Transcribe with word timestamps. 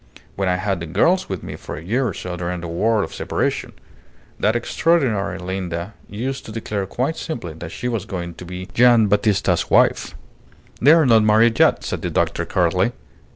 When 0.35 0.49
I 0.49 0.55
had 0.55 0.79
the 0.79 0.87
girls 0.87 1.29
with 1.29 1.43
me 1.43 1.55
for 1.55 1.75
a 1.77 1.83
year 1.83 2.07
or 2.07 2.13
so 2.15 2.35
during 2.35 2.61
the 2.61 2.67
War 2.67 3.03
of 3.03 3.13
Separation, 3.13 3.73
that 4.39 4.55
extraordinary 4.55 5.37
Linda 5.37 5.93
used 6.09 6.43
to 6.47 6.51
declare 6.51 6.87
quite 6.87 7.15
simply 7.15 7.53
that 7.53 7.69
she 7.69 7.87
was 7.87 8.05
going 8.05 8.33
to 8.33 8.43
be 8.45 8.65
Gian' 8.73 9.09
Battista's 9.09 9.69
wife." 9.69 10.15
"They 10.81 10.93
are 10.93 11.05
not 11.05 11.21
married 11.21 11.59
yet," 11.59 11.83
said 11.83 12.01
the 12.01 12.09
doctor, 12.09 12.47
curtly. 12.47 12.93